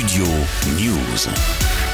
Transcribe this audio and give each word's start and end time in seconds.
Studio 0.00 0.24
News. 0.78 1.89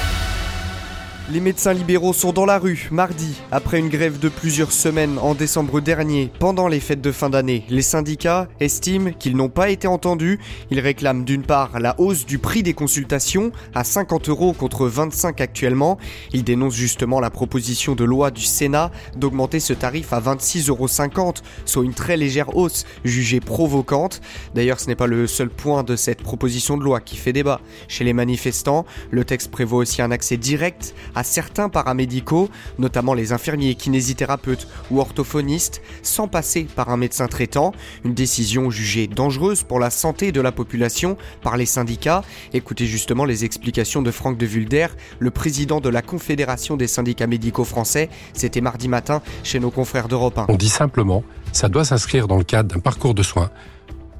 Les 1.32 1.40
médecins 1.40 1.72
libéraux 1.72 2.12
sont 2.12 2.32
dans 2.32 2.46
la 2.46 2.56
rue 2.56 2.86
mardi, 2.92 3.34
après 3.50 3.80
une 3.80 3.88
grève 3.88 4.20
de 4.20 4.28
plusieurs 4.28 4.70
semaines 4.70 5.18
en 5.18 5.34
décembre 5.34 5.80
dernier, 5.80 6.30
pendant 6.38 6.68
les 6.68 6.78
fêtes 6.78 7.00
de 7.00 7.10
fin 7.10 7.28
d'année. 7.28 7.64
Les 7.68 7.82
syndicats 7.82 8.46
estiment 8.60 9.10
qu'ils 9.10 9.36
n'ont 9.36 9.48
pas 9.48 9.70
été 9.70 9.88
entendus. 9.88 10.38
Ils 10.70 10.78
réclament 10.78 11.24
d'une 11.24 11.42
part 11.42 11.80
la 11.80 11.98
hausse 11.98 12.26
du 12.26 12.38
prix 12.38 12.62
des 12.62 12.74
consultations 12.74 13.50
à 13.74 13.82
50 13.82 14.28
euros 14.28 14.52
contre 14.52 14.86
25 14.86 15.40
actuellement. 15.40 15.98
Ils 16.32 16.44
dénoncent 16.44 16.76
justement 16.76 17.18
la 17.18 17.30
proposition 17.30 17.96
de 17.96 18.04
loi 18.04 18.30
du 18.30 18.44
Sénat 18.44 18.92
d'augmenter 19.16 19.58
ce 19.58 19.72
tarif 19.72 20.12
à 20.12 20.20
26,50 20.20 20.68
euros, 20.68 21.32
soit 21.64 21.84
une 21.84 21.92
très 21.92 22.16
légère 22.16 22.56
hausse 22.56 22.86
jugée 23.04 23.40
provocante. 23.40 24.20
D'ailleurs, 24.54 24.78
ce 24.78 24.86
n'est 24.86 24.94
pas 24.94 25.08
le 25.08 25.26
seul 25.26 25.50
point 25.50 25.82
de 25.82 25.96
cette 25.96 26.22
proposition 26.22 26.76
de 26.76 26.84
loi 26.84 27.00
qui 27.00 27.16
fait 27.16 27.32
débat. 27.32 27.60
Chez 27.88 28.04
les 28.04 28.12
manifestants, 28.12 28.86
le 29.10 29.24
texte 29.24 29.50
prévoit 29.50 29.80
aussi 29.80 30.02
un 30.02 30.12
accès 30.12 30.36
direct 30.36 30.94
à 31.16 31.24
certains 31.24 31.68
paramédicaux, 31.68 32.48
notamment 32.78 33.14
les 33.14 33.32
infirmiers, 33.32 33.74
kinésithérapeutes 33.74 34.68
ou 34.92 35.00
orthophonistes, 35.00 35.82
sans 36.02 36.28
passer 36.28 36.64
par 36.76 36.90
un 36.90 36.96
médecin 36.96 37.26
traitant. 37.26 37.72
Une 38.04 38.14
décision 38.14 38.70
jugée 38.70 39.08
dangereuse 39.08 39.64
pour 39.64 39.80
la 39.80 39.90
santé 39.90 40.30
de 40.30 40.40
la 40.40 40.52
population 40.52 41.16
par 41.42 41.56
les 41.56 41.66
syndicats. 41.66 42.22
Écoutez 42.52 42.86
justement 42.86 43.24
les 43.24 43.44
explications 43.44 44.02
de 44.02 44.10
Franck 44.10 44.36
de 44.36 44.46
Vulder, 44.46 44.88
le 45.18 45.30
président 45.30 45.80
de 45.80 45.88
la 45.88 46.02
Confédération 46.02 46.76
des 46.76 46.86
syndicats 46.86 47.26
médicaux 47.26 47.64
français. 47.64 48.10
C'était 48.34 48.60
mardi 48.60 48.86
matin 48.86 49.22
chez 49.42 49.58
nos 49.58 49.70
confrères 49.70 50.08
d'Europe 50.08 50.38
1. 50.38 50.46
On 50.48 50.56
dit 50.56 50.68
simplement, 50.68 51.24
ça 51.52 51.68
doit 51.68 51.84
s'inscrire 51.84 52.28
dans 52.28 52.36
le 52.36 52.44
cadre 52.44 52.74
d'un 52.74 52.80
parcours 52.80 53.14
de 53.14 53.22
soins. 53.22 53.50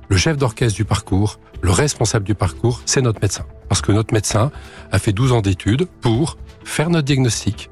Le 0.08 0.16
chef 0.16 0.36
d'orchestre 0.36 0.77
du 0.77 0.84
parcours, 0.84 1.41
le 1.60 1.70
responsable 1.70 2.24
du 2.24 2.34
parcours, 2.34 2.80
c'est 2.86 3.02
notre 3.02 3.20
médecin. 3.20 3.44
Parce 3.69 3.83
que 3.83 3.92
notre 3.92 4.14
médecin 4.14 4.52
a 4.92 4.98
fait 4.98 5.12
12 5.12 5.33
ans 5.33 5.41
d'études 5.41 5.86
pour 6.00 6.39
faire 6.67 6.91
notre 6.91 7.06
diagnostic 7.06 7.70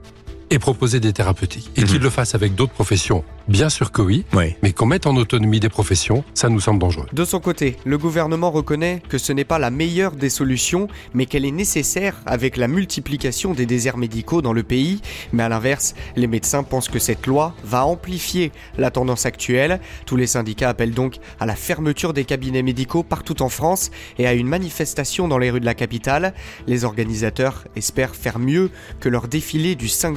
et 0.50 0.58
proposer 0.58 1.00
des 1.00 1.12
thérapeutiques. 1.12 1.70
Et 1.76 1.84
qu'il 1.84 2.00
le 2.00 2.10
fasse 2.10 2.34
avec 2.34 2.54
d'autres 2.54 2.72
professions, 2.72 3.24
bien 3.48 3.68
sûr 3.68 3.92
que 3.92 4.02
oui, 4.02 4.24
mais 4.62 4.72
qu'on 4.72 4.86
mette 4.86 5.06
en 5.06 5.16
autonomie 5.16 5.60
des 5.60 5.68
professions, 5.68 6.24
ça 6.34 6.48
nous 6.48 6.60
semble 6.60 6.78
dangereux. 6.78 7.06
De 7.12 7.24
son 7.24 7.40
côté, 7.40 7.76
le 7.84 7.98
gouvernement 7.98 8.50
reconnaît 8.50 9.02
que 9.08 9.18
ce 9.18 9.32
n'est 9.32 9.44
pas 9.44 9.58
la 9.58 9.70
meilleure 9.70 10.12
des 10.12 10.30
solutions, 10.30 10.88
mais 11.12 11.26
qu'elle 11.26 11.44
est 11.44 11.50
nécessaire 11.50 12.20
avec 12.26 12.56
la 12.56 12.68
multiplication 12.68 13.52
des 13.52 13.66
déserts 13.66 13.96
médicaux 13.96 14.42
dans 14.42 14.52
le 14.52 14.62
pays. 14.62 15.00
Mais 15.32 15.42
à 15.42 15.48
l'inverse, 15.48 15.94
les 16.16 16.26
médecins 16.26 16.62
pensent 16.62 16.88
que 16.88 16.98
cette 16.98 17.26
loi 17.26 17.54
va 17.64 17.86
amplifier 17.86 18.52
la 18.78 18.90
tendance 18.90 19.26
actuelle. 19.26 19.80
Tous 20.06 20.16
les 20.16 20.26
syndicats 20.26 20.68
appellent 20.68 20.94
donc 20.94 21.16
à 21.40 21.46
la 21.46 21.56
fermeture 21.56 22.12
des 22.12 22.24
cabinets 22.24 22.62
médicaux 22.62 23.02
partout 23.02 23.42
en 23.42 23.48
France 23.48 23.90
et 24.18 24.26
à 24.26 24.34
une 24.34 24.48
manifestation 24.48 25.28
dans 25.28 25.38
les 25.38 25.50
rues 25.50 25.60
de 25.60 25.66
la 25.66 25.74
capitale. 25.74 26.34
Les 26.66 26.84
organisateurs 26.84 27.64
espèrent 27.76 28.14
faire 28.14 28.38
mieux 28.38 28.70
que 29.00 29.08
leur 29.08 29.28
défilé 29.28 29.74
du 29.74 29.88
5 29.88 30.16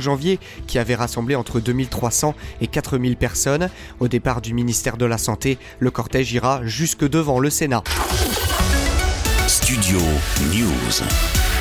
qui 0.67 0.79
avait 0.79 0.95
rassemblé 0.95 1.35
entre 1.35 1.59
2300 1.59 2.35
et 2.61 2.67
4000 2.67 3.15
personnes. 3.17 3.69
Au 3.99 4.07
départ 4.07 4.41
du 4.41 4.53
ministère 4.53 4.97
de 4.97 5.05
la 5.05 5.17
Santé, 5.17 5.57
le 5.79 5.91
cortège 5.91 6.31
ira 6.33 6.61
jusque 6.63 7.07
devant 7.07 7.39
le 7.39 7.49
Sénat. 7.49 7.83
Studio 9.47 9.99
News. 10.53 11.56